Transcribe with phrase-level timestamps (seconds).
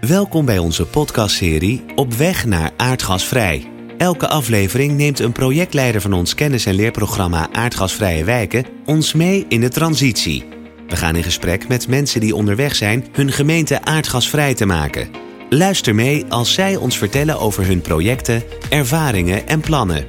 [0.00, 3.70] Welkom bij onze podcastserie Op weg naar aardgasvrij.
[3.98, 9.60] Elke aflevering neemt een projectleider van ons kennis- en leerprogramma Aardgasvrije Wijken ons mee in
[9.60, 10.44] de transitie.
[10.88, 15.10] We gaan in gesprek met mensen die onderweg zijn hun gemeente aardgasvrij te maken.
[15.50, 20.06] Luister mee als zij ons vertellen over hun projecten, ervaringen en plannen.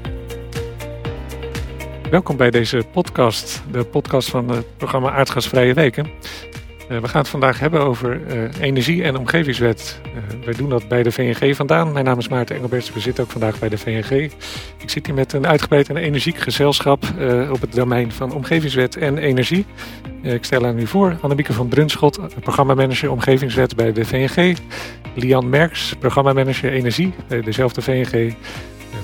[2.09, 6.09] Welkom bij deze podcast, de podcast van het programma Aardgasvrije Weken.
[6.91, 10.01] Uh, we gaan het vandaag hebben over uh, energie- en omgevingswet.
[10.05, 11.91] Uh, wij doen dat bij de VNG vandaan.
[11.91, 14.31] Mijn naam is Maarten Engelberts, we zitten ook vandaag bij de VNG.
[14.77, 17.03] Ik zit hier met een uitgebreid en energiek gezelschap
[17.51, 19.65] op het domein van omgevingswet en energie.
[20.21, 24.57] ik stel aan u voor Annemieke van Brunschot, programmamanager omgevingswet bij de VNG.
[25.15, 28.35] Lian Merks, programmamanager energie bij dezelfde VNG.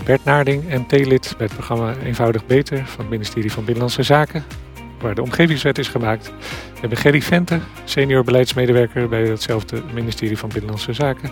[0.03, 4.66] Bert Naarding, MT-lid bij het programma Eenvoudig Beter van het ministerie van Binnenlandse Zaken
[4.99, 6.25] waar de omgevingswet is gemaakt.
[6.73, 11.31] We hebben Gerry Vente, senior beleidsmedewerker bij hetzelfde ministerie van Binnenlandse Zaken.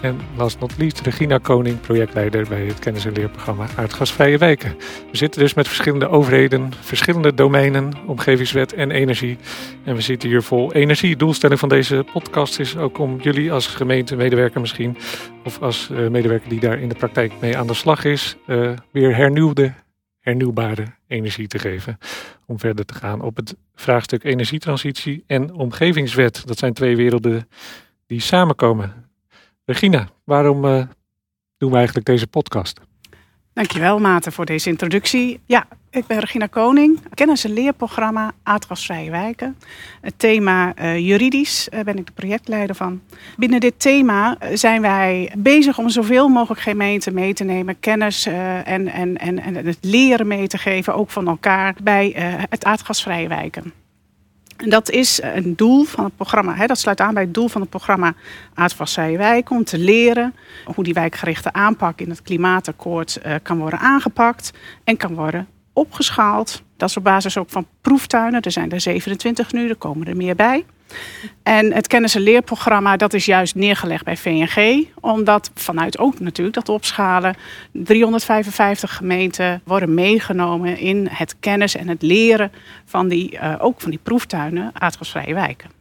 [0.00, 4.76] En last not least Regina Koning, projectleider bij het kennis- en leerprogramma Aardgasvrije Wijken.
[5.10, 9.38] We zitten dus met verschillende overheden, verschillende domeinen, omgevingswet en energie.
[9.84, 11.16] En we zitten hier vol energie.
[11.16, 14.96] Doelstelling van deze podcast is ook om jullie als gemeentemedewerker misschien,
[15.44, 18.70] of als uh, medewerker die daar in de praktijk mee aan de slag is, uh,
[18.92, 19.72] weer hernieuwde
[20.20, 21.98] hernieuwbare energie te geven.
[22.46, 26.46] Om verder te gaan op het vraagstuk energietransitie en omgevingswet.
[26.46, 27.48] Dat zijn twee werelden
[28.06, 29.10] die samenkomen.
[29.64, 30.86] Regina, waarom uh,
[31.56, 32.80] doen we eigenlijk deze podcast?
[33.56, 35.40] Dankjewel Maarten voor deze introductie.
[35.46, 39.56] Ja, ik ben Regina Koning, kennis- en leerprogramma Aardgasvrije Wijken.
[40.00, 43.00] Het thema uh, juridisch uh, ben ik de projectleider van.
[43.36, 48.88] Binnen dit thema zijn wij bezig om zoveel mogelijk gemeenten mee te nemen, kennis en,
[48.88, 52.12] en, en, en het leren mee te geven, ook van elkaar, bij
[52.48, 53.72] het aardgasvrije wijken.
[54.56, 56.54] Dat is een doel van het programma.
[56.54, 58.14] Hè, dat sluit aan bij het doel van het programma
[58.54, 59.56] Aardgasvrije Wijken.
[59.56, 64.52] Om te leren hoe die wijkgerichte aanpak in het klimaatakkoord uh, kan worden aangepakt.
[64.84, 66.62] En kan worden opgeschaald.
[66.76, 68.40] Dat is op basis ook van proeftuinen.
[68.40, 70.64] Er zijn er 27 nu, er komen er meer bij.
[71.42, 74.86] En het kennis- en leerprogramma dat is juist neergelegd bij VNG.
[75.00, 77.36] Omdat vanuit ook natuurlijk dat opschalen
[77.72, 82.52] 355 gemeenten worden meegenomen in het kennis en het leren
[82.84, 85.75] van die, uh, ook van die proeftuinen aardgasvrije wijken.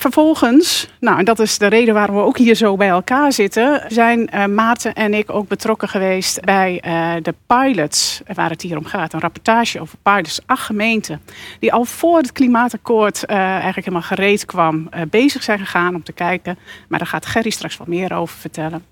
[0.00, 4.30] Vervolgens, nou dat is de reden waarom we ook hier zo bij elkaar zitten, zijn
[4.34, 8.84] uh, Maarten en ik ook betrokken geweest bij uh, de pilots, waar het hier om
[8.84, 9.12] gaat.
[9.12, 11.20] Een rapportage over pilots, acht gemeenten,
[11.58, 16.12] die al voor het klimaatakkoord uh, eigenlijk helemaal gereed kwam, bezig zijn gegaan om te
[16.12, 16.58] kijken.
[16.88, 18.84] Maar daar gaat Gerry straks wat meer over vertellen.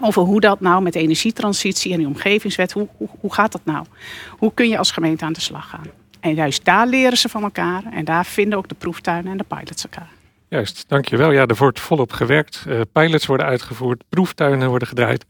[0.00, 3.64] Over hoe dat nou met de energietransitie en die omgevingswet, hoe, hoe, hoe gaat dat
[3.64, 3.84] nou?
[4.30, 5.86] Hoe kun je als gemeente aan de slag gaan?
[6.20, 9.44] En juist daar leren ze van elkaar en daar vinden ook de proeftuinen en de
[9.48, 10.16] pilots elkaar.
[10.48, 11.30] Juist, dankjewel.
[11.30, 12.64] Ja, er wordt volop gewerkt.
[12.68, 15.24] Uh, pilots worden uitgevoerd, proeftuinen worden gedraaid.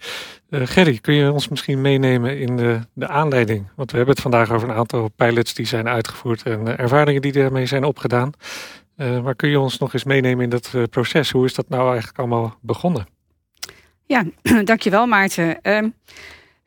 [0.51, 3.67] Uh, Gerry, kun je ons misschien meenemen in de, de aanleiding?
[3.77, 7.33] Want we hebben het vandaag over een aantal pilots die zijn uitgevoerd en ervaringen die
[7.33, 8.33] daarmee zijn opgedaan.
[8.97, 11.31] maar kun je ons nog eens meenemen in dat proces?
[11.31, 13.07] Hoe is dat nou eigenlijk allemaal begonnen?
[14.07, 14.25] Ja,
[14.65, 15.61] dankjewel Maarten.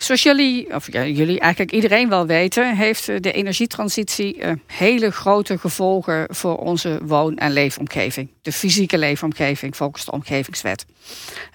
[0.02, 6.36] Zoals jullie, of jullie eigenlijk iedereen wel weten, heeft de energietransitie uh, hele grote gevolgen
[6.36, 8.30] voor onze woon- en leefomgeving.
[8.42, 10.86] De fysieke leefomgeving volgens de omgevingswet.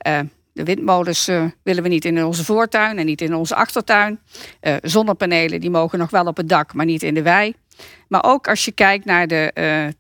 [0.07, 0.19] Uh,
[0.53, 1.31] de windmolens
[1.63, 4.21] willen we niet in onze voortuin en niet in onze achtertuin.
[4.83, 7.55] zonnepanelen die mogen nog wel op het dak, maar niet in de wei.
[8.09, 9.53] Maar ook als je kijkt naar de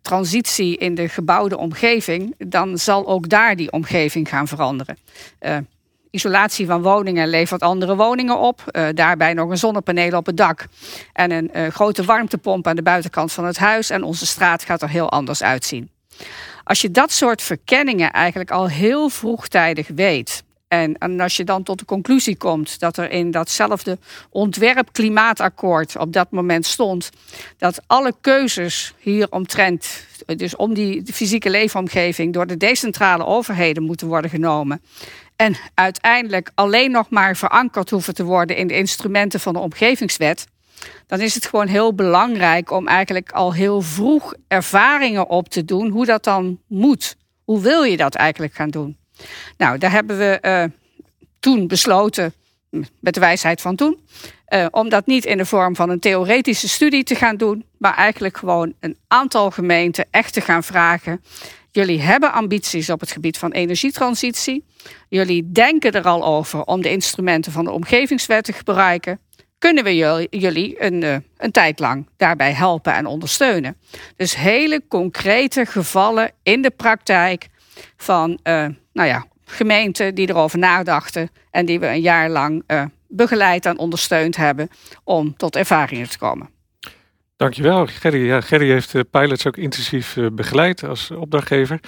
[0.02, 4.96] transitie in de gebouwde omgeving, dan zal ook daar die omgeving gaan veranderen
[6.16, 8.62] isolatie van woningen levert andere woningen op.
[8.66, 10.66] Uh, daarbij nog een zonnepaneel op het dak.
[11.12, 13.90] En een uh, grote warmtepomp aan de buitenkant van het huis.
[13.90, 15.90] En onze straat gaat er heel anders uitzien.
[16.64, 20.44] Als je dat soort verkenningen eigenlijk al heel vroegtijdig weet.
[20.68, 23.98] En, en als je dan tot de conclusie komt dat er in datzelfde
[24.30, 27.10] ontwerp klimaatakkoord op dat moment stond.
[27.58, 30.06] Dat alle keuzes hieromtrent,
[30.36, 34.80] dus om die fysieke leefomgeving, door de decentrale overheden moeten worden genomen
[35.36, 40.46] en uiteindelijk alleen nog maar verankerd hoeven te worden in de instrumenten van de omgevingswet,
[41.06, 45.88] dan is het gewoon heel belangrijk om eigenlijk al heel vroeg ervaringen op te doen
[45.88, 47.16] hoe dat dan moet.
[47.44, 48.96] Hoe wil je dat eigenlijk gaan doen?
[49.56, 50.64] Nou, daar hebben we uh,
[51.40, 52.34] toen besloten,
[53.00, 53.98] met de wijsheid van toen,
[54.48, 57.94] uh, om dat niet in de vorm van een theoretische studie te gaan doen, maar
[57.94, 61.22] eigenlijk gewoon een aantal gemeenten echt te gaan vragen.
[61.76, 64.64] Jullie hebben ambities op het gebied van energietransitie.
[65.08, 69.20] Jullie denken er al over om de instrumenten van de omgevingswet te gebruiken.
[69.58, 69.96] Kunnen we
[70.30, 73.76] jullie een, eh, een tijd lang daarbij helpen en ondersteunen?
[74.16, 77.46] Dus hele concrete gevallen in de praktijk
[77.96, 78.38] van
[78.92, 82.64] nou ja, gemeenten die erover nadachten en die we een jaar lang
[83.08, 84.68] begeleid en ondersteund hebben
[85.04, 86.55] om tot ervaringen te komen.
[87.36, 88.26] Dankjewel, Gerry.
[88.26, 91.80] Ja, Gerry heeft de pilots ook intensief begeleid als opdrachtgever.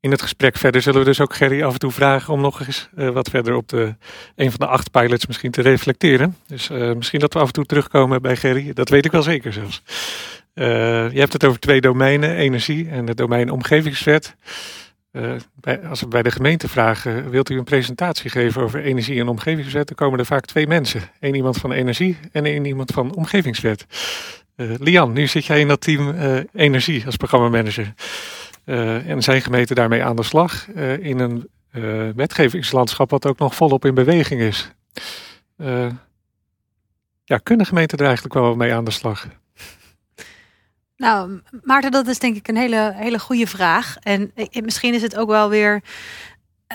[0.00, 2.60] in het gesprek verder zullen we dus ook Gerry af en toe vragen om nog
[2.66, 3.96] eens wat verder op de,
[4.34, 6.36] een van de acht pilots misschien te reflecteren.
[6.46, 8.72] Dus misschien dat we af en toe terugkomen bij Gerry.
[8.72, 9.82] Dat weet ik wel zeker zelfs.
[10.54, 14.36] je hebt het over twee domeinen, energie en het domein omgevingswet.
[15.60, 19.28] Bij, als we bij de gemeente vragen, wilt u een presentatie geven over energie- en
[19.28, 21.02] omgevingswet, dan komen er vaak twee mensen.
[21.20, 23.86] Eén iemand van energie en één iemand van omgevingswet.
[24.56, 27.94] Uh, Lian, nu zit jij in dat team uh, energie als programmamanager.
[28.64, 30.68] en zijn gemeenten daarmee aan de slag
[31.00, 31.48] in een
[32.16, 34.70] wetgevingslandschap wat ook nog volop in beweging is.
[37.24, 39.26] ja, kunnen gemeenten er eigenlijk wel mee aan de slag?
[40.96, 43.96] Nou, Maarten, dat is denk ik een hele, hele goede vraag.
[44.00, 45.82] En misschien is het ook wel weer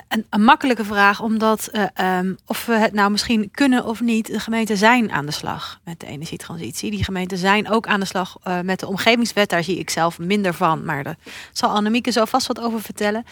[0.07, 4.27] een, een makkelijke vraag, omdat uh, um, of we het nou misschien kunnen of niet,
[4.27, 6.91] de gemeenten zijn aan de slag met de energietransitie.
[6.91, 9.49] Die gemeenten zijn ook aan de slag met de omgevingswet.
[9.49, 11.17] Daar zie ik zelf minder van, maar daar
[11.51, 13.25] zal Annemieke zo vast wat over vertellen.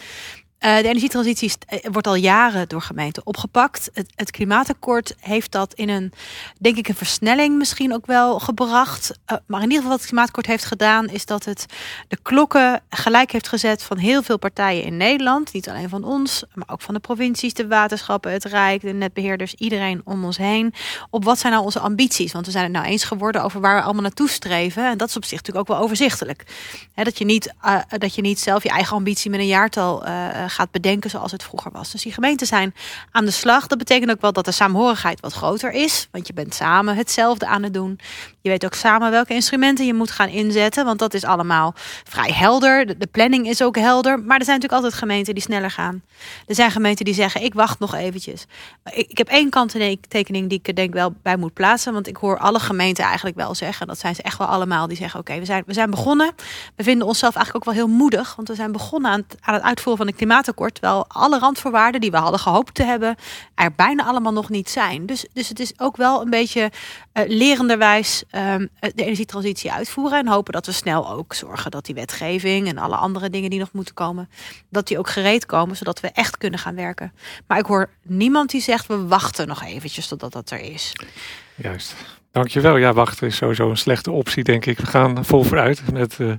[0.60, 3.90] Uh, de energietransitie eh, wordt al jaren door gemeenten opgepakt.
[4.14, 6.12] Het, klimaatakkoord heeft dat in een,
[6.58, 9.10] denk ik, een versnelling misschien ook wel gebracht.
[9.10, 11.66] Uh, maar in ieder geval wat het klimaatakkoord heeft gedaan, is dat het
[12.08, 15.52] de klokken gelijk heeft gezet van heel veel partijen in Nederland.
[15.52, 19.54] Niet alleen van ons, maar ook van de provincies, de waterschappen, het Rijk, de netbeheerders,
[19.54, 20.74] iedereen om ons heen.
[21.10, 22.32] Op wat zijn nou onze ambities?
[22.32, 24.90] Want we zijn het nou eens geworden over waar we allemaal naartoe streven.
[24.90, 26.44] En dat is op zich natuurlijk ook wel overzichtelijk.
[26.94, 27.54] dat, je niet,
[27.98, 30.04] dat je niet zelf je eigen ambitie met een jaartal
[30.50, 31.90] gaat bedenken zoals het vroeger was.
[31.90, 32.74] Dus die gemeenten zijn
[33.10, 33.66] aan de slag.
[33.66, 36.08] Dat betekent ook wel dat de saamhorigheid wat groter is.
[36.10, 37.98] Want je bent samen hetzelfde aan het doen.
[38.40, 40.84] Je weet ook samen welke instrumenten je moet gaan inzetten.
[40.84, 41.74] Want dat is allemaal
[42.04, 42.98] vrij helder.
[42.98, 44.18] De, planning is ook helder.
[44.18, 46.02] Maar er zijn natuurlijk altijd gemeenten die sneller gaan.
[46.46, 48.46] Er zijn gemeenten die zeggen, ik wacht nog eventjes.
[48.92, 51.92] Ik, heb één kanttekening die ik er denk wel bij moet plaatsen.
[51.92, 53.86] Want ik hoor alle gemeenten eigenlijk wel zeggen.
[53.86, 54.86] Dat zijn ze echt wel allemaal.
[54.86, 56.32] Die zeggen, oké, we, zijn, we zijn begonnen.
[56.76, 58.36] We vinden onszelf eigenlijk ook wel heel moedig.
[58.36, 60.74] Want we zijn begonnen aan het, aan het uitvoeren van de klimaatakkoord.
[60.74, 63.16] Terwijl alle randvoorwaarden die we hadden gehoopt te hebben...
[63.54, 65.06] er bijna allemaal nog niet zijn.
[65.06, 66.70] Dus, dus het is ook wel een beetje
[67.12, 70.18] uh, lerenderwijs um, de energietransitie uitvoeren.
[70.18, 73.58] En hopen dat we snel ook zorgen dat die wetgeving en alle andere dingen die
[73.58, 74.28] nog moeten komen,
[74.68, 77.12] dat die ook gereed komen, zodat we echt kunnen gaan werken.
[77.46, 80.92] Maar ik hoor niemand die zegt we wachten nog eventjes totdat dat er is.
[81.54, 81.94] Juist.
[82.32, 82.76] Dankjewel.
[82.76, 84.78] Ja, wachten is sowieso een slechte optie, denk ik.
[84.78, 86.32] We gaan vol vooruit met uh,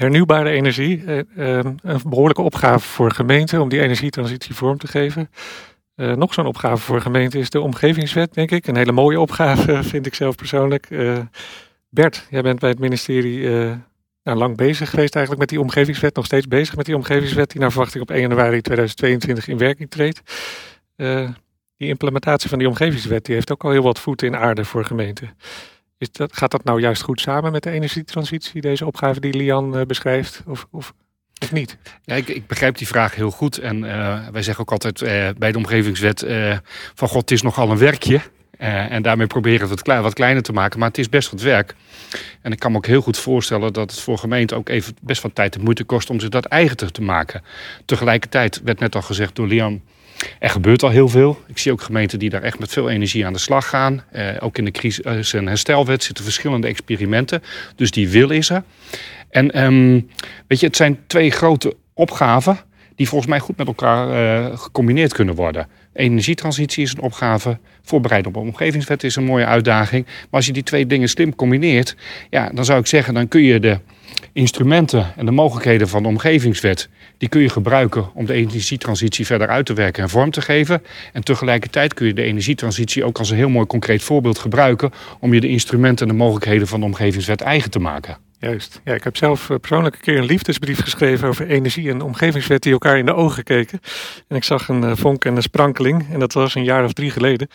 [0.00, 1.02] hernieuwbare energie.
[1.04, 5.30] Uh, een behoorlijke opgave voor gemeenten om die energietransitie vorm te geven.
[5.96, 8.66] Uh, nog zo'n opgave voor gemeente is de omgevingswet, denk ik.
[8.66, 10.90] Een hele mooie opgave, vind ik zelf persoonlijk.
[10.90, 11.18] Uh,
[11.88, 13.72] Bert, jij bent bij het ministerie uh,
[14.22, 16.14] nou, lang bezig geweest eigenlijk met die omgevingswet.
[16.14, 19.90] Nog steeds bezig met die omgevingswet, die naar verwachting op 1 januari 2022 in werking
[19.90, 20.20] treedt.
[21.76, 24.84] die implementatie van die omgevingswet die heeft ook al heel wat voeten in aarde voor
[24.84, 25.30] gemeenten.
[26.00, 29.84] Is dat, gaat dat nou juist goed samen met de energietransitie, deze opgave die Lian
[29.86, 30.42] beschrijft?
[30.46, 30.92] Of, of
[31.42, 31.76] of niet?
[32.04, 33.58] Ja, ik, ik, begrijp die vraag heel goed.
[33.58, 36.26] En uh, wij zeggen ook altijd uh, bij de omgevingswet
[36.94, 38.20] van god, het is nogal een werkje.
[38.58, 40.78] en daarmee proberen we het klein, wat kleiner te maken.
[40.78, 41.74] Maar het is best wat werk.
[42.42, 45.22] En ik kan me ook heel goed voorstellen dat het voor gemeenten ook even best
[45.22, 47.42] wat tijd en moeite kost om zich dat eigen te maken.
[47.84, 49.82] Tegelijkertijd werd net al gezegd door Lian.
[50.38, 51.42] Er gebeurt al heel veel.
[51.46, 54.02] Ik zie ook gemeenten die daar echt met veel energie aan de slag gaan.
[54.10, 57.42] Eh, ook in de crisis- en herstelwet zitten verschillende experimenten.
[57.76, 58.62] Dus die wil is er.
[59.30, 60.10] En um,
[60.46, 62.58] weet je, het zijn twee grote opgaven
[62.94, 65.68] die volgens mij goed met elkaar uh, gecombineerd kunnen worden.
[65.92, 70.04] Energietransitie is een opgave, voorbereiden op een omgevingswet is een mooie uitdaging.
[70.04, 71.96] Maar als je die twee dingen slim combineert,
[72.30, 73.78] ja, dan zou ik zeggen, dan kun je de
[74.32, 79.48] instrumenten en de mogelijkheden van de omgevingswet, die kun je gebruiken om de energietransitie verder
[79.48, 80.82] uit te werken en vorm te geven.
[81.12, 85.34] En tegelijkertijd kun je de energietransitie ook als een heel mooi concreet voorbeeld gebruiken om
[85.34, 88.29] je de instrumenten en de mogelijkheden van de omgevingswet eigen te maken.
[88.40, 88.80] Juist.
[88.84, 92.62] Ja, ik heb zelf eh, persoonlijk een keer een liefdesbrief geschreven over energie en omgevingswet
[92.62, 93.80] die elkaar in de ogen keken.
[94.28, 96.92] En ik zag een eh, vonk en een sprankeling en dat was een jaar of
[96.92, 97.48] drie geleden.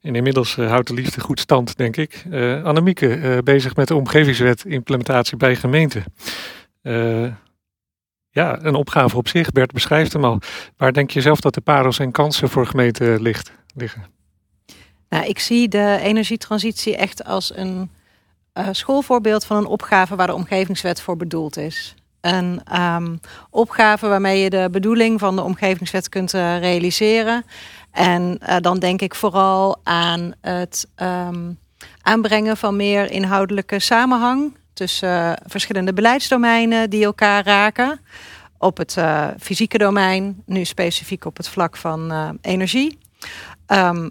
[0.00, 2.24] En inmiddels uh, houdt de liefde goed stand, denk ik.
[2.64, 6.04] Annemieke, bezig met de omgevingswet implementatie bij gemeenten.
[8.30, 9.50] ja, een opgave op zich.
[9.50, 10.38] Bert beschrijft hem al.
[10.76, 14.04] Waar denk je zelf dat de parels en kansen voor gemeenten liggen?
[15.08, 17.90] Nou, ik zie de energietransitie echt als een
[18.58, 21.94] uh, schoolvoorbeeld van een opgave waar de omgevingswet voor bedoeld is.
[22.20, 27.44] Een um, opgave waarmee je de bedoeling van de omgevingswet kunt uh, realiseren.
[27.90, 31.58] En uh, dan denk ik vooral aan het um,
[32.02, 38.00] aanbrengen van meer inhoudelijke samenhang tussen verschillende beleidsdomeinen die elkaar raken
[38.58, 38.96] op het
[39.40, 42.98] fysieke domein, nu specifiek op het vlak van energie.
[43.66, 44.10] Um,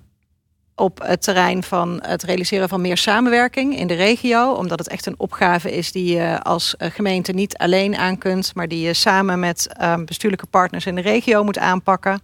[0.81, 4.51] op het terrein van het realiseren van meer samenwerking in de regio.
[4.51, 8.67] Omdat het echt een opgave is die je als gemeente niet alleen aan kunt, maar
[8.67, 12.21] die je samen met um, bestuurlijke partners in de regio moet aanpakken.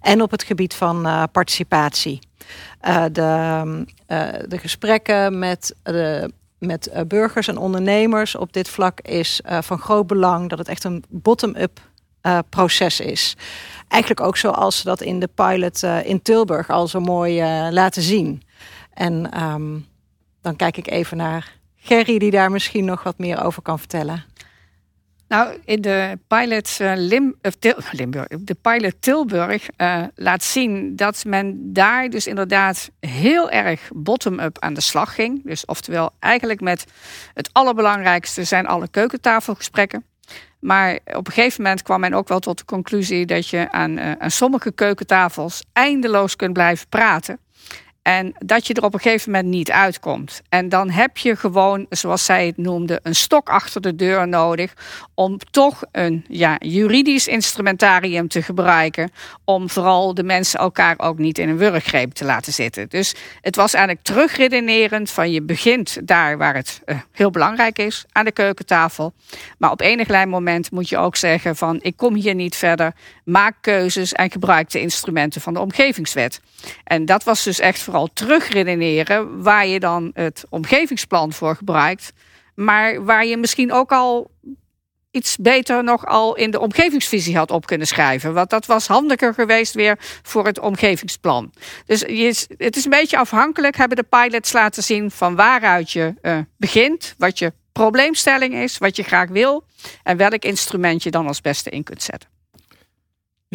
[0.00, 2.18] En op het gebied van uh, participatie.
[2.88, 9.40] Uh, de, uh, de gesprekken met de met burgers en ondernemers op dit vlak is
[9.44, 11.80] van groot belang dat het echt een bottom-up
[12.22, 13.36] uh, proces is.
[13.88, 18.42] Eigenlijk ook zoals ze dat in de pilot in Tilburg al zo mooi laten zien.
[18.94, 19.86] En um,
[20.40, 24.24] dan kijk ik even naar Gerry, die daar misschien nog wat meer over kan vertellen.
[25.32, 27.56] Nou, in de pilot, Lim, of
[27.92, 29.68] Limburg, de pilot Tilburg
[30.14, 35.44] laat zien dat men daar dus inderdaad heel erg bottom-up aan de slag ging.
[35.44, 36.84] Dus oftewel, eigenlijk met
[37.34, 40.04] het allerbelangrijkste zijn alle keukentafelgesprekken.
[40.58, 43.98] Maar op een gegeven moment kwam men ook wel tot de conclusie dat je aan,
[43.98, 47.38] uh, aan sommige keukentafels eindeloos kunt blijven praten.
[48.02, 50.42] En dat je er op een gegeven moment niet uitkomt.
[50.48, 54.72] En dan heb je gewoon, zoals zij het noemde, een stok achter de deur nodig.
[55.14, 59.10] Om toch een ja, juridisch instrumentarium te gebruiken.
[59.44, 62.88] Om vooral de mensen elkaar ook niet in een wurggreep te laten zitten.
[62.88, 68.04] Dus het was eigenlijk terugredenerend van je begint daar waar het uh, heel belangrijk is,
[68.12, 69.12] aan de keukentafel.
[69.58, 72.92] Maar op enig klein moment moet je ook zeggen van ik kom hier niet verder.
[73.24, 76.40] Maak keuzes en gebruik de instrumenten van de omgevingswet.
[76.84, 82.12] En dat was dus echt vooral terugredeneren waar je dan het omgevingsplan voor gebruikt.
[82.54, 84.30] Maar waar je misschien ook al
[85.10, 88.34] iets beter nog al in de omgevingsvisie had op kunnen schrijven.
[88.34, 91.52] Want dat was handiger geweest weer voor het omgevingsplan.
[91.86, 96.14] Dus je, het is een beetje afhankelijk, hebben de pilots laten zien van waaruit je
[96.22, 99.64] uh, begint, wat je probleemstelling is, wat je graag wil
[100.02, 102.31] en welk instrument je dan als beste in kunt zetten.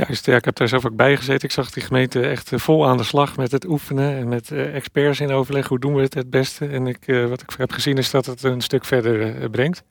[0.06, 1.48] Juist, ja, ik heb daar zelf ook bij gezeten.
[1.48, 4.50] Ik zag die gemeente echt eh, vol aan de slag met het oefenen en met
[4.52, 5.68] uh, experts in overleg.
[5.68, 6.68] Hoe doen we het het beste?
[6.68, 9.84] En ik, uh, wat ik heb gezien is dat het een stuk verder brengt.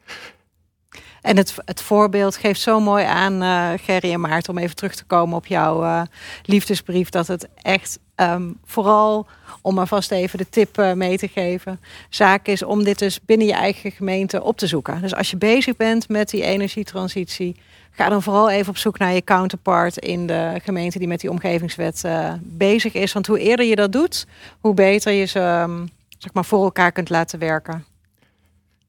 [1.27, 4.95] En het, het voorbeeld geeft zo mooi aan, uh, Gerry en Maarten, om even terug
[4.95, 6.03] te komen op jouw uh,
[6.43, 7.09] liefdesbrief.
[7.09, 9.27] Dat het echt um, vooral,
[9.63, 13.21] om maar vast even de tip uh, mee te geven, zaak is om dit dus
[13.21, 15.01] binnen je eigen gemeente op te zoeken.
[15.01, 17.57] Dus als je bezig bent met die energietransitie,
[17.91, 21.31] ga dan vooral even op zoek naar je counterpart in de gemeente die met die
[21.31, 22.05] omgevingswet
[22.41, 23.13] bezig is.
[23.13, 24.27] Want hoe eerder je dat doet,
[24.61, 27.85] hoe beter je ze um, zeg maar, voor elkaar kunt laten werken.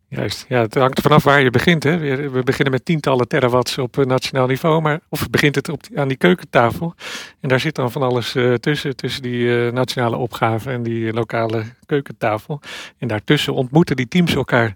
[0.09, 1.83] Juist, ja, het hangt vanaf waar je begint.
[1.83, 1.97] Hè.
[2.29, 6.17] We beginnen met tientallen terawatts op nationaal niveau, maar of begint het op aan die
[6.17, 6.93] keukentafel.
[7.39, 11.13] En daar zit dan van alles uh, tussen, tussen die uh, nationale opgave en die
[11.13, 12.59] lokale keukentafel.
[12.97, 14.75] En daartussen ontmoeten die teams elkaar.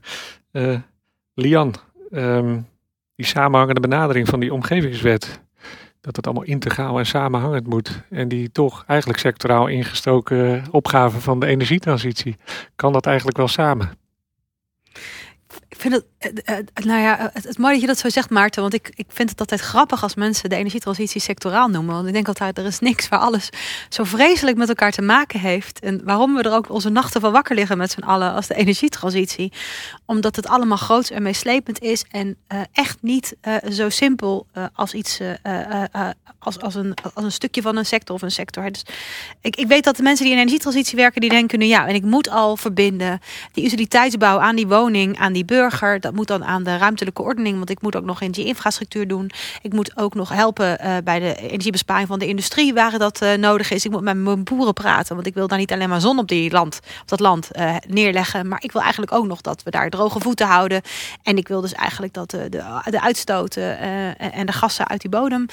[1.34, 1.76] Lian,
[2.12, 2.68] um,
[3.16, 5.42] die samenhangende benadering van die omgevingswet.
[6.02, 8.04] Dat het allemaal integraal en samenhangend moet.
[8.10, 12.36] En die toch eigenlijk sectoraal ingestoken opgave van de energietransitie.
[12.76, 14.01] Kan dat eigenlijk wel samen?
[15.84, 18.62] Ik het, uh, uh, nou ja, het, het mooi dat je dat zo zegt, Maarten.
[18.62, 21.96] Want ik, ik vind het altijd grappig als mensen de energietransitie sectoraal noemen.
[21.96, 23.50] Want ik denk altijd, er is niks waar alles
[23.90, 25.80] zo vreselijk met elkaar te maken heeft.
[25.80, 28.56] En waarom we er ook onze nachten van wakker liggen met z'n allen als de
[28.56, 29.52] energietransitie.
[30.06, 32.06] Omdat het allemaal groots en meeslepend is.
[32.12, 32.38] En
[32.72, 33.36] echt niet
[33.72, 35.20] zo simpel als iets,
[36.40, 38.72] als, als, een, als een stukje van een sector of een sector.
[38.72, 38.86] Dus
[39.42, 41.96] ik, ik weet dat de mensen die in energietransitie werken, die denken nu ja, en
[41.96, 43.20] ik moet al verbinden
[43.52, 46.11] die utiliteitsbouw aan die woning, aan die burger.
[46.14, 49.32] Moet dan aan de ruimtelijke ordening, want ik moet ook nog energieinfrastructuur doen.
[49.62, 53.34] Ik moet ook nog helpen uh, bij de energiebesparing van de industrie, waar dat uh,
[53.34, 53.86] nodig is.
[53.86, 56.28] Ik moet met mijn boeren praten, want ik wil daar niet alleen maar zon op,
[56.28, 58.48] die land, op dat land uh, neerleggen.
[58.48, 60.82] Maar ik wil eigenlijk ook nog dat we daar droge voeten houden.
[61.24, 63.80] En ik wil dus eigenlijk dat de, de, uitstoten
[64.18, 65.46] en de gassen uit die bodem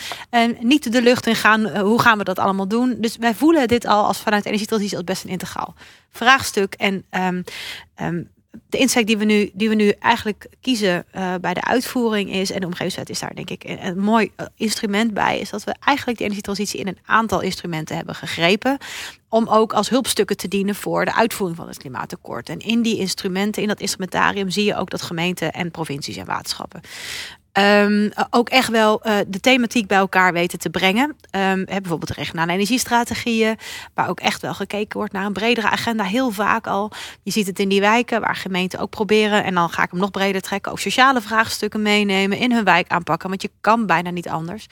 [0.61, 1.79] niet de lucht in gaan.
[1.79, 2.97] hoe gaan we dat allemaal doen?
[3.01, 5.75] Dus wij voelen dit al als vanuit energietransitie als best een integraal
[6.11, 6.75] vraagstuk.
[6.75, 8.29] En um,
[8.69, 12.51] de insteek die we nu, die we nu eigenlijk kiezen uh, bij de uitvoering is,
[12.51, 15.65] en de omgevingswet is daar denk ik een, een mooi uh, instrument bij, is dat
[15.65, 18.79] we eigenlijk de energietransitie in een aantal instrumenten hebben gegrepen.
[19.29, 22.49] Om ook als hulpstukken te dienen voor de uitvoering van het klimaatakkoord.
[22.49, 26.27] En in die instrumenten, in dat instrumentarium, zie je ook dat gemeenten en provincies en
[26.27, 26.81] waterschappen
[27.59, 31.17] Um, ook echt wel uh, de thematiek bij elkaar weten te brengen.
[31.31, 33.57] Um, bijvoorbeeld regionale energiestrategieën,
[33.95, 36.05] waar ook echt wel gekeken wordt naar een bredere agenda.
[36.05, 36.93] Heel vaak al.
[37.23, 39.45] Je ziet het in die wijken waar gemeenten ook proberen.
[39.45, 40.73] En dan ga ik hem nog breder trekken.
[40.73, 43.29] Ook sociale vraagstukken meenemen in hun wijk aanpakken.
[43.29, 44.67] Want je kan bijna niet anders.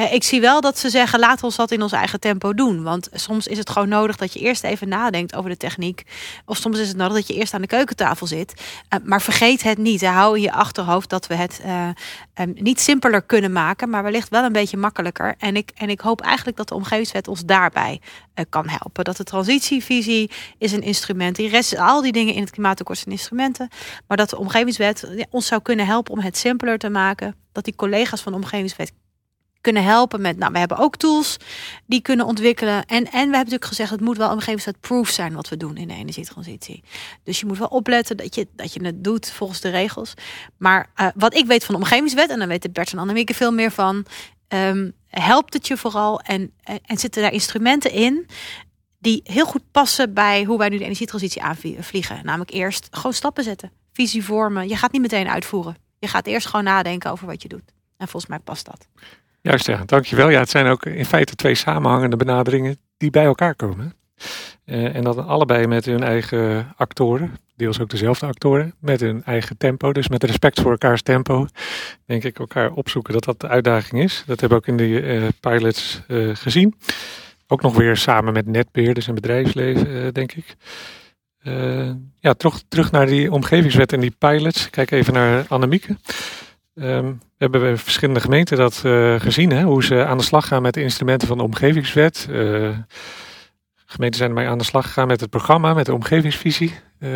[0.00, 2.82] Uh, ik zie wel dat ze zeggen: laat ons dat in ons eigen tempo doen.
[2.82, 6.02] Want soms is het gewoon nodig dat je eerst even nadenkt over de techniek.
[6.46, 8.54] Of soms is het nodig dat je eerst aan de keukentafel zit.
[8.54, 10.04] Uh, maar vergeet het niet.
[10.04, 11.62] Hou in je achterhoofd dat we het
[12.40, 15.34] um, niet simpeler kunnen maken, maar wellicht wel een beetje makkelijker.
[15.38, 18.00] En ik, en ik hoop eigenlijk dat de omgevingswet ons daarbij
[18.48, 19.04] kan helpen.
[19.04, 21.36] Dat de transitievisie is een instrument.
[21.36, 23.68] Die rest, al die dingen in het klimaatakkoord zijn instrumenten.
[24.06, 27.36] Maar dat de omgevingswet ons zou kunnen helpen om het simpeler te maken.
[27.52, 28.92] Dat die collega's van de omgevingswet
[29.64, 31.36] kunnen helpen met, nou, we hebben ook tools
[31.86, 32.86] die kunnen ontwikkelen.
[32.86, 35.76] En, en we hebben natuurlijk gezegd, het moet wel omgevingswet proof zijn wat we doen
[35.76, 36.82] in de energietransitie.
[37.22, 40.14] Dus je moet wel opletten dat je, dat je het doet volgens de regels.
[40.56, 43.52] Maar uh, wat ik weet van de omgevingswet, en dan weten Bert en Annemieke veel
[43.52, 44.06] meer van,
[44.48, 48.26] um, helpt het je vooral en, en zitten daar instrumenten in
[48.98, 52.20] die heel goed passen bij hoe wij nu de energietransitie aanvliegen.
[52.24, 54.68] Namelijk eerst gewoon stappen zetten, visie vormen.
[54.68, 55.76] Je gaat niet meteen uitvoeren.
[55.98, 57.72] Je gaat eerst gewoon nadenken over wat je doet.
[57.96, 58.86] En volgens mij past dat.
[59.44, 60.28] Juist, ja, dankjewel.
[60.28, 63.94] Ja, het zijn ook in feite twee samenhangende benaderingen die bij elkaar komen.
[64.66, 69.56] Uh, en dat allebei met hun eigen actoren, deels ook dezelfde actoren, met hun eigen
[69.56, 69.92] tempo.
[69.92, 71.46] Dus met respect voor elkaars tempo,
[72.06, 74.24] denk ik, elkaar opzoeken dat dat de uitdaging is.
[74.26, 76.74] Dat hebben we ook in de uh, pilots uh, gezien.
[77.46, 80.56] Ook nog weer samen met netbeheerders en bedrijfsleven, denk ik.
[82.20, 84.70] ja, terug, terug naar die omgevingswet en die pilots.
[84.70, 85.96] Kijk even naar Annemieke.
[86.74, 90.62] Um, we hebben verschillende gemeenten dat uh, gezien, hè, hoe ze aan de slag gaan
[90.62, 92.26] met de instrumenten van de omgevingswet.
[92.30, 92.68] Uh,
[93.86, 96.74] gemeenten zijn ermee aan de slag gegaan met het programma, met de omgevingsvisie.
[96.98, 97.10] Uh,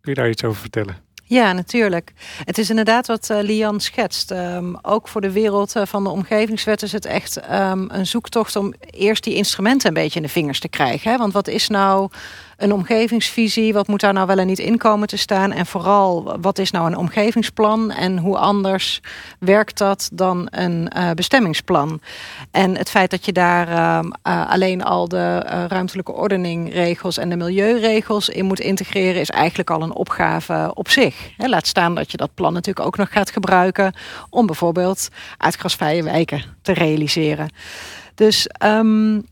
[0.00, 0.96] kun je daar iets over vertellen?
[1.24, 2.12] Ja, natuurlijk.
[2.44, 4.30] Het is inderdaad wat Lian schetst.
[4.30, 8.74] Um, ook voor de wereld van de omgevingswet is het echt um, een zoektocht om
[8.90, 11.10] eerst die instrumenten een beetje in de vingers te krijgen.
[11.10, 11.16] Hè?
[11.16, 12.10] Want wat is nou
[12.60, 13.72] een omgevingsvisie?
[13.72, 15.52] Wat moet daar nou wel en niet in komen te staan?
[15.52, 17.90] En vooral, wat is nou een omgevingsplan?
[17.90, 19.00] En hoe anders
[19.38, 22.00] werkt dat dan een uh, bestemmingsplan?
[22.50, 25.38] En het feit dat je daar uh, uh, alleen al de
[25.68, 31.30] ruimtelijke ordeningregels en de milieuregels in moet integreren, is eigenlijk al een opgave op zich.
[31.36, 33.94] Laat staan dat je dat plan natuurlijk ook nog gaat gebruiken
[34.30, 37.48] om bijvoorbeeld uitgrasvrije wijken te realiseren.
[38.14, 39.26] Dus, um,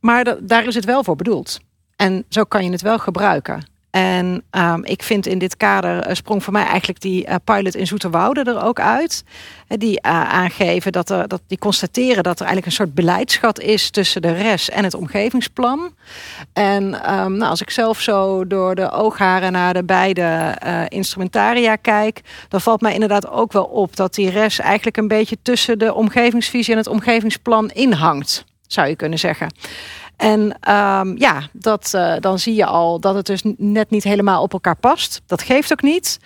[0.00, 1.60] maar daar is het wel voor bedoeld.
[2.00, 3.68] En zo kan je het wel gebruiken.
[3.90, 7.74] En um, ik vind in dit kader uh, sprong voor mij eigenlijk die uh, pilot
[7.74, 9.24] in Zoeterwoude er ook uit.
[9.68, 14.22] Die aangeven dat er, dat die constateren dat er eigenlijk een soort beleidsgat is tussen
[14.22, 15.94] de res en het omgevingsplan.
[16.52, 20.56] En um, nou, als ik zelf zo door de oogharen naar de beide
[20.88, 25.36] instrumentaria kijk, dan valt mij inderdaad ook wel op dat die res eigenlijk een beetje
[25.42, 29.48] tussen de omgevingsvisie en het omgevingsplan inhangt, zou je kunnen zeggen.
[30.20, 34.42] En um, ja, dat, uh, dan zie je al dat het dus net niet helemaal
[34.42, 35.22] op elkaar past.
[35.26, 36.18] Dat geeft ook niet.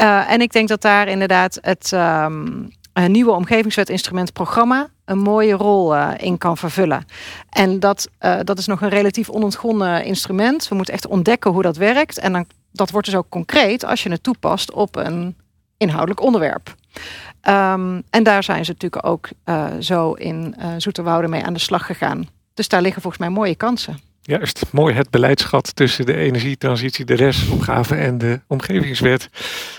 [0.00, 2.68] Uh, en ik denk dat daar inderdaad het um,
[3.06, 7.04] nieuwe omgevingswetinstrument programma een mooie rol uh, in kan vervullen.
[7.48, 8.08] En dat,
[8.42, 10.68] dat is nog een relatief onontgonnen instrument.
[10.68, 12.18] We moeten echt ontdekken hoe dat werkt.
[12.18, 15.36] En dan, dat wordt dus ook concreet als je het toepast op een
[15.76, 16.74] inhoudelijk onderwerp.
[17.48, 19.28] Um, en daar zijn ze natuurlijk ook
[19.80, 22.28] zo in Zoeterwoude mee aan de slag gegaan.
[22.60, 23.98] Dus daar liggen volgens mij mooie kansen.
[24.22, 29.28] Juist, mooi het beleidsgat tussen de energietransitie, de restopgave en de omgevingswet.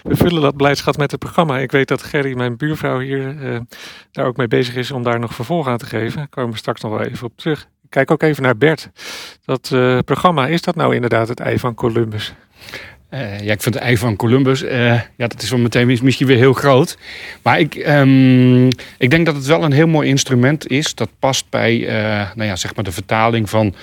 [0.03, 1.59] We vullen dat beleidsgat met het programma.
[1.59, 3.59] Ik weet dat Gerry, mijn buurvrouw hier, uh,
[4.11, 6.17] daar ook mee bezig is om daar nog vervolg aan te geven.
[6.17, 7.67] Daar komen we straks nog wel even op terug.
[7.89, 8.89] Kijk ook even naar Bert.
[9.45, 12.33] Dat uh, programma, is dat nou inderdaad het ei van Columbus?
[13.13, 16.27] Uh, ja, ik vind het ei van Columbus, uh, ja, dat is wel meteen misschien
[16.27, 16.97] weer heel groot.
[17.41, 20.95] Maar ik, um, ik denk dat het wel een heel mooi instrument is.
[20.95, 21.91] Dat past bij uh,
[22.35, 23.75] nou ja, zeg maar de vertaling van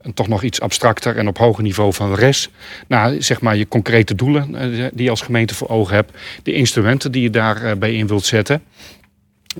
[0.00, 2.50] een toch nog iets abstracter en op hoger niveau van res.
[2.86, 4.52] Nou, zeg maar je concrete doelen
[4.94, 6.12] die je als gemeente voor ogen hebt.
[6.42, 8.62] De instrumenten die je daarbij in wilt zetten.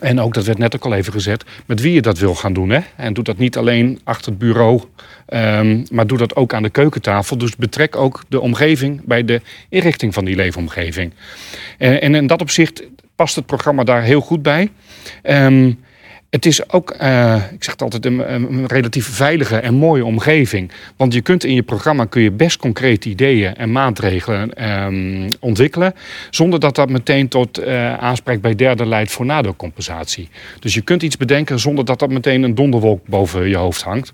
[0.00, 2.52] En ook, dat werd net ook al even gezet, met wie je dat wil gaan
[2.52, 2.70] doen.
[2.70, 2.80] Hè?
[2.96, 4.82] En doe dat niet alleen achter het bureau,
[5.28, 7.38] um, maar doe dat ook aan de keukentafel.
[7.38, 11.12] Dus betrek ook de omgeving bij de inrichting van die leefomgeving.
[11.78, 12.82] En, en in dat opzicht
[13.16, 14.70] past het programma daar heel goed bij.
[15.22, 15.78] Um,
[16.32, 20.70] het is ook, uh, ik zeg het altijd, een, een, relatief veilige en mooie omgeving.
[20.96, 25.94] Want je kunt in je programma kun je best concrete ideeën en maatregelen um, ontwikkelen.
[26.30, 30.28] Zonder dat dat meteen tot uh, aanspraak bij derde leidt voor nadeelcompensatie.
[30.58, 34.12] Dus je kunt iets bedenken zonder dat dat meteen een donderwolk boven je hoofd hangt.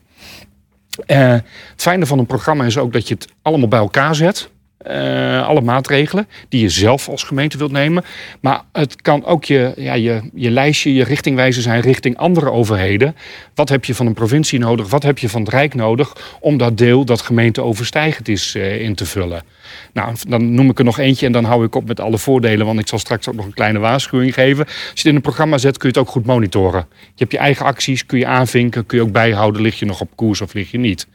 [1.07, 1.45] Uh, het
[1.77, 4.51] fijne van een programma is ook dat je het allemaal bij elkaar zet.
[4.87, 8.05] Uh, alle maatregelen die je zelf als gemeente wilt nemen.
[8.41, 13.17] Maar het kan ook je, ja, je, je lijstje, je richtingwijzer zijn richting andere overheden.
[13.55, 14.91] Wat heb je van een provincie nodig?
[14.91, 18.81] Wat heb je van het Rijk nodig om dat deel dat gemeente overstijgend is uh,
[18.81, 19.43] in te vullen?
[19.93, 22.67] Nou, dan noem ik er nog eentje en dan hou ik op met alle voordelen.
[22.67, 24.64] Want ik zal straks ook nog een kleine waarschuwing geven.
[24.64, 26.87] Als je het in een programma zet, kun je het ook goed monitoren.
[26.91, 29.62] Je hebt je eigen acties, kun je aanvinken, kun je ook bijhouden.
[29.62, 31.07] Lig je nog op koers of lig je niet?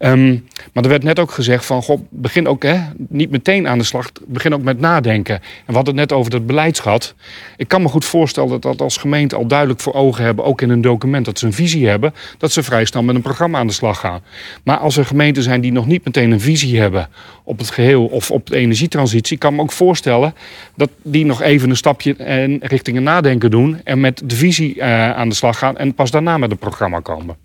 [0.00, 2.78] Um, maar er werd net ook gezegd van, goh, begin ook hè,
[3.08, 4.12] niet meteen aan de slag.
[4.26, 5.34] Begin ook met nadenken.
[5.34, 7.14] En we hadden het net over het beleidsgat.
[7.56, 10.60] Ik kan me goed voorstellen dat dat als gemeente al duidelijk voor ogen hebben, ook
[10.60, 13.58] in een document, dat ze een visie hebben, dat ze vrij snel met een programma
[13.58, 14.20] aan de slag gaan.
[14.64, 17.08] Maar als er gemeenten zijn die nog niet meteen een visie hebben
[17.44, 20.34] op het geheel of op de energietransitie, kan me ook voorstellen
[20.74, 22.14] dat die nog even een stapje
[22.60, 26.10] richting een nadenken doen en met de visie uh, aan de slag gaan en pas
[26.10, 27.36] daarna met een programma komen.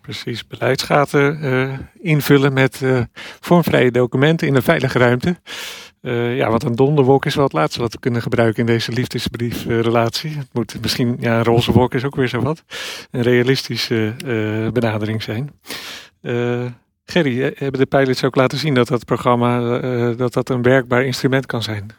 [0.00, 3.00] Precies, beleidsgaten uh, invullen met uh,
[3.40, 5.36] vormvrije documenten in een veilige ruimte.
[6.02, 8.92] Uh, ja, wat een donderwolk is wel het laatste wat we kunnen gebruiken in deze
[8.92, 10.36] liefdesbriefrelatie.
[10.36, 12.64] het moet misschien, ja, een roze wolk is ook weer zo wat.
[13.10, 14.14] Een realistische
[14.72, 15.50] benadering zijn.
[17.04, 19.78] Gerry, hebben de pilots ook laten zien dat dat programma
[20.12, 21.90] dat dat een werkbaar instrument kan zijn?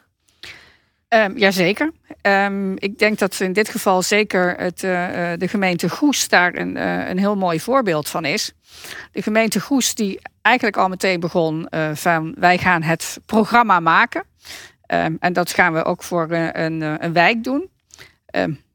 [1.15, 1.91] Um, jazeker.
[2.21, 4.91] Um, ik denk dat in dit geval zeker het, uh,
[5.37, 8.53] de gemeente Goes daar een, uh, een heel mooi voorbeeld van is.
[9.11, 14.23] De gemeente Goes die eigenlijk al meteen begon van wij gaan het programma maken.
[14.87, 17.69] Um, en dat gaan we ook voor een, een wijk doen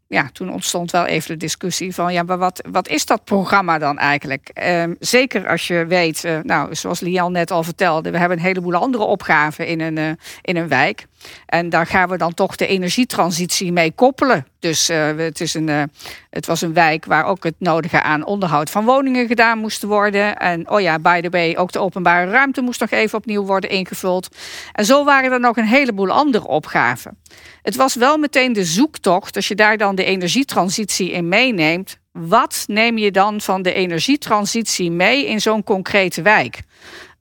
[0.09, 3.79] ja, toen ontstond wel even de discussie van ja, maar wat, wat is dat programma
[3.79, 4.49] dan eigenlijk?
[4.49, 8.75] Ehm, zeker als je weet, nou, zoals Lian net al vertelde, we hebben een heleboel
[8.75, 11.07] andere opgaven in een, in een wijk.
[11.47, 14.47] En daar gaan we dan toch de energietransitie mee koppelen.
[14.59, 15.91] Dus uh, het, is een,
[16.31, 20.37] het was een wijk waar ook het nodige aan onderhoud van woningen gedaan moest worden.
[20.37, 23.71] En oh ja, by the way, ook de openbare ruimte moest nog even opnieuw worden
[23.71, 24.29] ingevuld.
[24.73, 27.19] En zo waren er nog een heleboel andere opgaven.
[27.63, 31.99] Het was wel meteen de zoektocht, als je daar dan de energietransitie in meeneemt.
[32.13, 36.63] Wat neem je dan van de energietransitie mee in zo'n concrete wijk?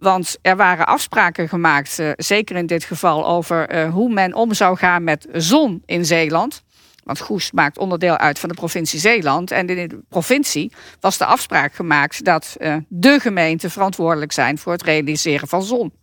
[0.05, 4.53] Want er waren afspraken gemaakt, uh, zeker in dit geval, over uh, hoe men om
[4.53, 6.63] zou gaan met zon in Zeeland.
[7.03, 9.51] Want Goes maakt onderdeel uit van de provincie Zeeland.
[9.51, 14.71] En in de provincie was de afspraak gemaakt dat uh, de gemeenten verantwoordelijk zijn voor
[14.71, 15.93] het realiseren van zon.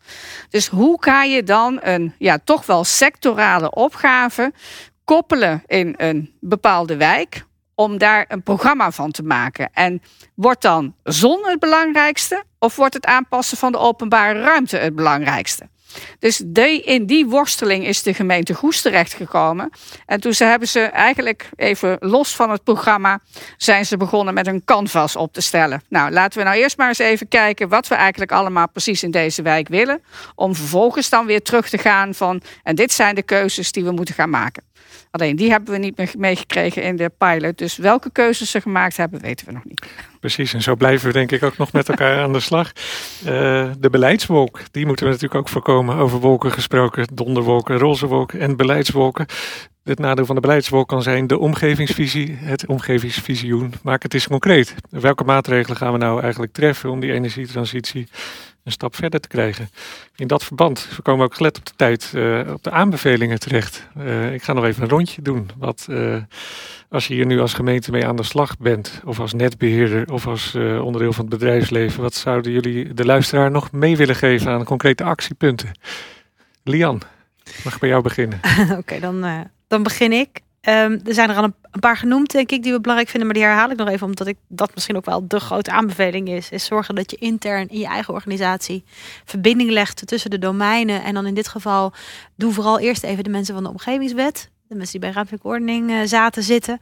[0.48, 4.52] Dus hoe ga je dan een ja, toch wel sectorale opgave
[5.04, 7.44] koppelen in een bepaalde wijk?
[7.74, 9.70] Om daar een programma van te maken.
[9.72, 10.02] En
[10.34, 12.44] wordt dan zon het belangrijkste?
[12.58, 15.68] Of wordt het aanpassen van de openbare ruimte het belangrijkste?
[16.18, 16.40] Dus
[16.82, 19.70] in die worsteling is de gemeente Goes terechtgekomen.
[20.06, 23.20] En toen ze, hebben ze eigenlijk even los van het programma...
[23.56, 25.82] zijn ze begonnen met een canvas op te stellen.
[25.88, 27.68] Nou, laten we nou eerst maar eens even kijken...
[27.68, 30.02] wat we eigenlijk allemaal precies in deze wijk willen.
[30.34, 32.42] Om vervolgens dan weer terug te gaan van...
[32.62, 34.62] en dit zijn de keuzes die we moeten gaan maken.
[35.10, 37.58] Alleen die hebben we niet meer meegekregen in de pilot.
[37.58, 39.86] Dus welke keuzes ze gemaakt hebben, weten we nog niet.
[40.20, 42.72] Precies, en zo blijven we denk ik ook nog met elkaar aan de slag.
[43.24, 45.96] Uh, de beleidswolk, die moeten we natuurlijk ook voorkomen.
[45.96, 49.26] Over wolken gesproken, donderwolken, roze wolken en beleidswolken.
[49.84, 53.74] Het nadeel van de beleidswolk kan zijn de omgevingsvisie, het omgevingsvisioen.
[53.82, 54.74] Maak het eens concreet.
[54.90, 58.08] Welke maatregelen gaan we nou eigenlijk treffen om die energietransitie
[58.64, 59.70] een stap verder te krijgen.
[60.16, 63.88] In dat verband, we komen ook gelet op de tijd, uh, op de aanbevelingen terecht.
[63.98, 65.50] Uh, ik ga nog even een rondje doen.
[65.56, 66.16] Wat, uh,
[66.88, 70.26] als je hier nu als gemeente mee aan de slag bent, of als netbeheerder, of
[70.26, 74.64] als onderdeel van het bedrijfsleven, wat zouden jullie de luisteraar nog mee willen geven aan
[74.64, 75.70] concrete actiepunten?
[76.62, 77.02] Lian,
[77.64, 78.40] mag ik bij jou beginnen?
[78.80, 80.40] Oké, dan, dan begin ik.
[80.68, 83.28] Um, er zijn er al een, paar genoemd, denk ik, die we belangrijk vinden.
[83.28, 86.28] Maar die herhaal ik nog even, omdat ik dat misschien ook wel de grote aanbeveling
[86.28, 86.50] is.
[86.50, 88.84] Is zorgen dat je intern in je eigen organisatie
[89.24, 91.02] verbinding legt tussen de domeinen.
[91.02, 91.92] En dan in dit geval,
[92.36, 94.50] doe vooral eerst even de mensen van de omgevingswet.
[94.68, 96.78] De mensen die bij ruimtelijke ordening uh, zaten zitten.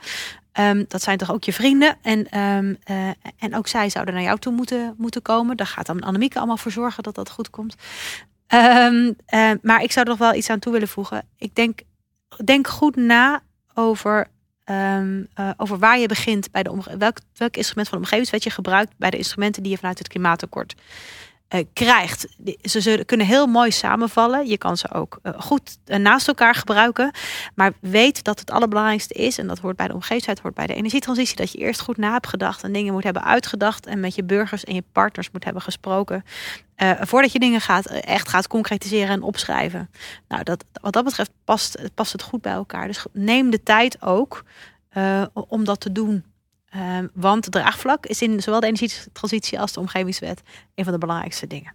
[0.61, 1.97] Um, dat zijn toch ook je vrienden.
[2.03, 5.57] En, um, uh, en ook zij zouden naar jou toe moeten, moeten komen.
[5.57, 7.75] Daar gaat dan Annemieke allemaal voor zorgen dat dat goed komt.
[8.55, 9.13] Uh,
[9.63, 11.27] maar ik zou er nog wel iets aan toe willen voegen.
[11.39, 11.81] Ik denk,
[12.45, 13.43] denk goed na
[13.81, 14.27] over,
[14.65, 18.51] um, uh, over waar je begint bij de welk, welk instrument van de omgevingswet je
[18.51, 20.75] gebruikt bij de instrumenten die je vanuit het klimaatakkoord
[21.55, 22.27] uh, krijgt.
[22.63, 24.47] Ze zullen, kunnen heel mooi samenvallen.
[24.47, 27.11] Je kan ze ook uh, goed uh, naast elkaar gebruiken.
[27.55, 30.75] Maar weet dat het allerbelangrijkste is, en dat hoort bij de omgevingswet, hoort bij de
[30.75, 34.15] energietransitie, dat je eerst goed na hebt gedacht en dingen moet hebben uitgedacht en met
[34.15, 36.25] je burgers en je partners moet hebben gesproken.
[37.01, 39.91] voordat je dingen gaat, echt gaat concretiseren en opschrijven.
[40.29, 42.87] Nou, dat, wat dat betreft past, past het goed bij elkaar.
[42.87, 44.45] Dus neem de tijd ook
[45.33, 46.25] om dat te doen.
[46.77, 50.43] Um, want het draagvlak is in zowel de energietransitie als de omgevingswet
[50.75, 51.75] een van de belangrijkste dingen.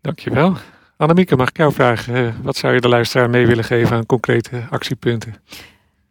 [0.00, 0.56] Dankjewel.
[0.96, 4.06] Annemieke, mag ik jou vragen, uh, wat zou je de luisteraar mee willen geven aan
[4.06, 5.34] concrete actiepunten?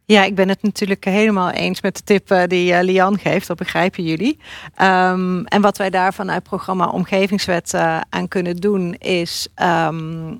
[0.07, 3.47] Ja, ik ben het natuurlijk helemaal eens met de tip uh, die uh, Lian geeft.
[3.47, 4.39] Dat begrijpen jullie.
[4.81, 10.39] Um, en wat wij daar vanuit programma Omgevingswet uh, aan kunnen doen, is um,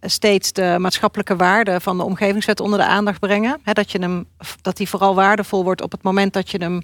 [0.00, 3.60] steeds de maatschappelijke waarde van de omgevingswet onder de aandacht brengen.
[3.64, 4.26] Dat, je hem,
[4.62, 6.82] dat die vooral waardevol wordt op het moment dat je hem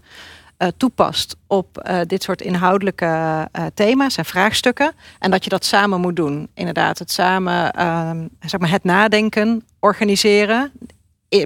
[0.77, 4.93] toepast op dit soort inhoudelijke thema's en vraagstukken.
[5.19, 6.49] En dat je dat samen moet doen.
[6.55, 10.73] Inderdaad, het samen, ehm, zeg maar het nadenken, organiseren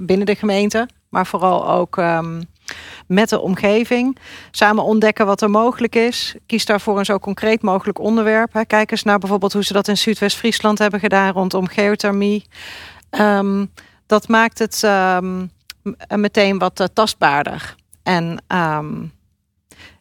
[0.03, 2.43] binnen de gemeente, maar vooral ook um,
[3.07, 4.17] met de omgeving.
[4.51, 6.35] Samen ontdekken wat er mogelijk is.
[6.45, 8.63] Kies daarvoor een zo concreet mogelijk onderwerp.
[8.67, 12.45] Kijk eens naar bijvoorbeeld hoe ze dat in Zuidwest-Friesland hebben gedaan rondom geothermie.
[13.11, 13.71] Um,
[14.05, 15.51] dat maakt het um,
[16.15, 17.75] meteen wat uh, tastbaarder.
[18.03, 18.43] En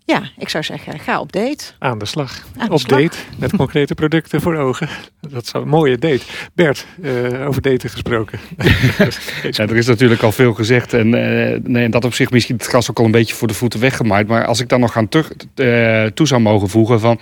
[0.06, 1.64] ja, ik zou zeggen, ga op date.
[1.78, 2.44] Aan de slag.
[2.56, 3.00] Aan de op slag.
[3.00, 4.88] date, met concrete producten voor ogen.
[5.32, 6.22] Dat is een mooie date.
[6.54, 8.40] Bert, uh, over daten gesproken.
[9.50, 10.92] ja, er is natuurlijk al veel gezegd.
[10.92, 13.54] En uh, nee, in dat opzicht misschien het gas ook al een beetje voor de
[13.54, 14.26] voeten weggemaaid.
[14.26, 17.00] Maar als ik dan nog gaan terug, uh, toe zou mogen voegen.
[17.00, 17.20] Van,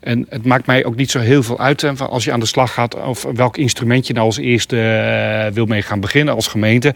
[0.00, 2.46] en het maakt mij ook niet zo heel veel uit van als je aan de
[2.46, 2.94] slag gaat.
[2.94, 6.94] Of welk instrument je nou als eerste wil mee gaan beginnen als gemeente.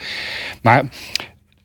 [0.62, 0.84] Maar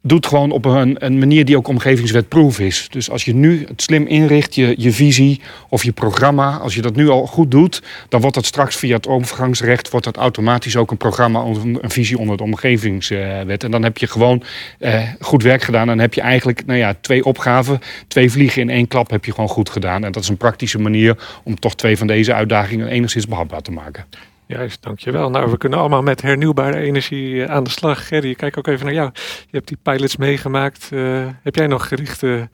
[0.07, 2.87] doet gewoon op een, een manier die ook omgevingswetproof is.
[2.89, 6.81] Dus als je nu het slim inricht, je, je visie of je programma, als je
[6.81, 10.75] dat nu al goed doet, dan wordt dat straks via het overgangsrecht wordt dat automatisch
[10.75, 13.63] ook een programma, een, een visie onder de omgevingswet.
[13.63, 14.43] En dan heb je gewoon
[14.79, 15.87] eh, goed werk gedaan.
[15.87, 19.31] Dan heb je eigenlijk nou ja, twee opgaven, twee vliegen in één klap heb je
[19.31, 20.03] gewoon goed gedaan.
[20.03, 23.71] En dat is een praktische manier om toch twee van deze uitdagingen enigszins behapbaar te
[23.71, 24.05] maken.
[24.47, 25.29] Juist, dankjewel.
[25.29, 28.07] Nou, we kunnen allemaal met hernieuwbare energie eh, aan de slag.
[28.07, 29.09] Gerry, ik kijk ook even naar jou.
[29.13, 30.89] Je hebt die pilots meegemaakt.
[30.93, 32.49] Uh, heb jij nog gerichte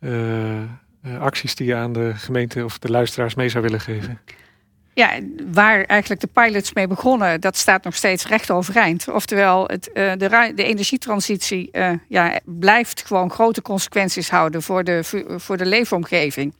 [0.00, 4.20] uh, acties die je aan de gemeente of de luisteraars mee zou willen geven?
[4.94, 5.10] Ja,
[5.52, 9.08] waar eigenlijk de pilots mee begonnen, dat staat nog steeds recht overeind.
[9.08, 15.00] Oftewel, het, uh, de, de, energietransitie uh, ja, blijft gewoon grote consequenties houden voor de,
[15.36, 16.54] voor de leefomgeving.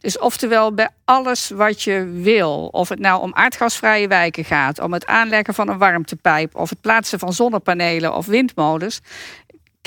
[0.00, 4.92] Dus oftewel, bij alles wat je wil, of het nou om aardgasvrije wijken gaat, om
[4.92, 9.00] het aanleggen van een warmtepijp, of het plaatsen van zonnepanelen of windmolens,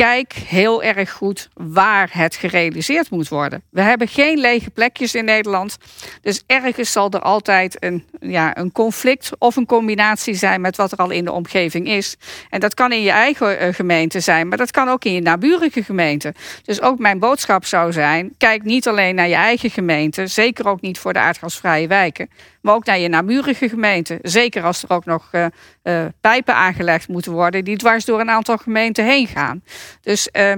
[0.01, 3.63] kijk heel erg goed waar het gerealiseerd moet worden.
[3.69, 5.77] We hebben geen lege plekjes in Nederland.
[6.21, 10.91] Dus ergens zal er altijd een, ja, een conflict of een combinatie zijn met wat
[10.91, 12.15] er al in de omgeving is.
[12.49, 15.21] En dat kan in je eigen uh, gemeente zijn, maar dat kan ook in je
[15.21, 16.33] naburige gemeente.
[16.63, 20.81] Dus ook mijn boodschap zou zijn: kijk niet alleen naar je eigen gemeente, zeker ook
[20.81, 22.29] niet voor de aardgasvrije wijken,
[22.61, 24.19] maar ook naar je naburige gemeente.
[24.21, 25.45] Zeker als er ook nog uh,
[25.83, 29.63] uh, pijpen aangelegd moeten worden die dwars door een aantal gemeenten heen gaan.
[30.01, 30.53] Dus uh,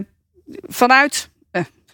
[0.68, 1.32] vanuit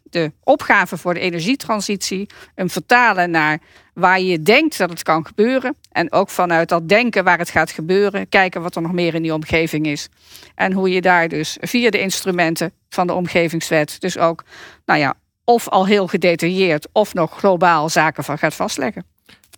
[0.10, 3.60] de opgave voor de energietransitie een vertalen naar
[3.93, 5.76] waar je denkt dat het kan gebeuren.
[5.91, 9.22] En ook vanuit dat denken waar het gaat gebeuren, kijken wat er nog meer in
[9.22, 10.10] die omgeving is.
[10.56, 14.43] En hoe je daar dus via de instrumenten van de omgevingswet, dus ook,
[14.86, 19.06] nou ja, of al heel gedetailleerd of nog globaal zaken van gaat vastleggen.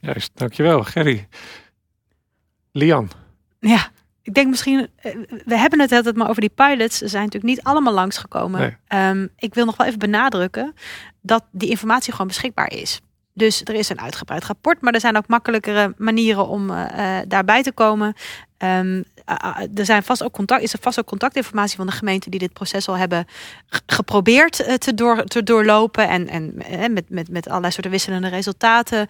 [0.02, 1.28] Juist, dankjewel, Gerry.
[2.72, 3.10] Lian.
[3.60, 3.90] Ja,
[4.22, 6.98] ik denk misschien, eh, we hebben het altijd maar over die pilots.
[6.98, 8.78] Ze zijn natuurlijk niet allemaal langsgekomen.
[8.88, 9.10] Nee.
[9.10, 10.74] Um, ik wil nog wel even benadrukken
[11.22, 13.02] dat die informatie gewoon beschikbaar is.
[13.34, 17.64] Dus er is een uitgebreid rapport, maar er zijn ook makkelijkere manieren om uh, daarbij
[17.64, 18.14] te komen.
[18.58, 19.04] Um,
[19.76, 22.54] er zijn vast ook contact, is er vast ook contactinformatie van de gemeente die dit
[22.54, 23.26] proces al hebben
[23.86, 26.08] geprobeerd uh, te, door, te doorlopen.
[26.08, 29.08] En, en met, met, met allerlei soorten wisselende resultaten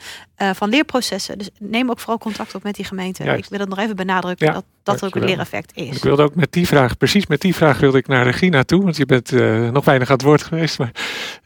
[0.53, 1.37] van leerprocessen.
[1.37, 3.23] Dus neem ook vooral contact op met die gemeente.
[3.23, 3.43] Juist.
[3.43, 5.95] Ik wil dat nog even benadrukken ja, dat dat ook een leereffect is.
[5.95, 8.83] Ik wilde ook met die vraag, precies met die vraag wilde ik naar Regina toe.
[8.83, 9.31] Want je bent
[9.71, 10.79] nog weinig aan het woord geweest.
[10.79, 10.91] Maar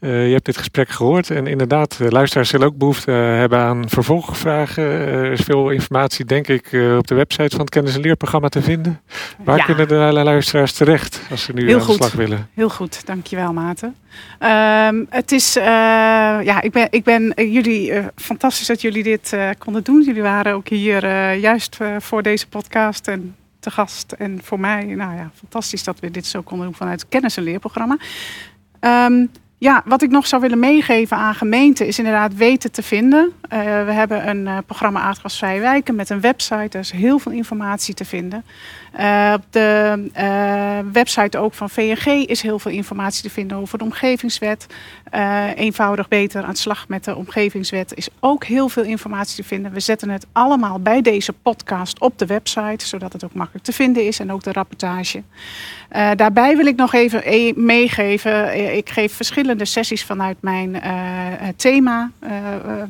[0.00, 1.30] je hebt dit gesprek gehoord.
[1.30, 4.84] En inderdaad, luisteraars zullen ook behoefte hebben aan vervolgvragen.
[4.84, 6.66] er is veel informatie, denk ik,
[6.98, 9.00] op de website van het Kennis- en Leerprogramma te vinden.
[9.44, 9.64] Waar ja.
[9.64, 12.48] kunnen de luisteraars terecht als ze nu Heel aan de slag willen?
[12.54, 13.94] Heel goed, dankjewel Maarten.
[14.40, 19.02] Um, het is, uh, ja, ik ben, ik ben uh, jullie uh, fantastisch dat jullie
[19.02, 20.02] dit konden doen.
[20.02, 24.12] Jullie waren ook hier juist voor deze podcast en te gast.
[24.12, 27.36] En voor mij, nou ja, fantastisch dat we dit zo konden doen vanuit het kennis-
[27.36, 27.96] en leerprogramma.
[28.80, 33.32] Um, ja, wat ik nog zou willen meegeven aan gemeenten is inderdaad weten te vinden.
[33.48, 36.68] We hebben een uh, programma Aardgasvrije Wijken met een website.
[36.70, 38.44] Er is heel veel informatie te vinden.
[39.00, 43.84] Uh, op de website ook van VNG is heel veel informatie te vinden over de
[43.84, 44.66] omgevingswet.
[45.54, 49.72] eenvoudig beter aan de slag met de omgevingswet is ook heel veel informatie te vinden.
[49.72, 53.72] We zetten het allemaal bij deze podcast op de website, zodat het ook makkelijk te
[53.72, 55.22] vinden is en ook de rapportage.
[56.16, 58.76] daarbij wil ik nog even meegeven.
[58.76, 60.82] ik geef verschillende sessies vanuit mijn
[61.56, 62.10] thema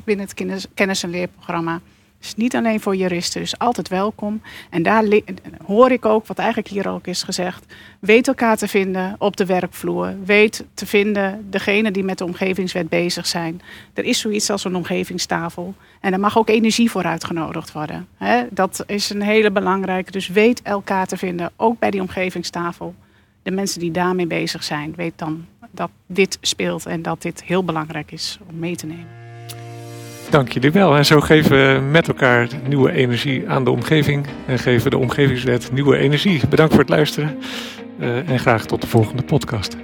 [0.04, 1.80] binnen het kennis- en leerprogramma.
[2.26, 4.42] Dus niet alleen voor juristen, dus altijd welkom.
[4.70, 5.04] En daar
[5.64, 7.64] hoor ik ook, wat eigenlijk hier ook is gezegd,
[7.98, 10.14] weet elkaar te vinden op de werkvloer.
[10.24, 13.60] Weet te vinden degene die met de omgevingswet bezig zijn.
[13.94, 15.74] Er is zoiets als een omgevingstafel.
[16.00, 18.08] En er mag ook energie voor uitgenodigd worden.
[18.50, 20.10] dat is een hele belangrijke.
[20.10, 22.94] Dus weet elkaar te vinden, ook bij die omgevingstafel.
[23.42, 27.64] de mensen die daarmee bezig zijn, weet dan dat dit speelt en dat dit heel
[27.64, 29.25] belangrijk is om mee te nemen.
[30.36, 30.96] Dank jullie wel.
[30.96, 35.72] En zo geven we met elkaar nieuwe energie aan de omgeving en geven de omgevingswet
[35.72, 36.40] nieuwe energie.
[36.48, 37.38] Bedankt voor het luisteren
[38.00, 39.76] uh, en graag tot de volgende podcast.